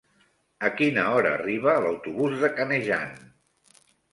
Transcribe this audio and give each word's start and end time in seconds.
A 0.69 0.71
quina 0.77 1.03
hora 1.17 1.35
arriba 1.39 1.75
l'autobús 1.83 2.41
de 2.45 2.51
Canejan? 2.57 3.17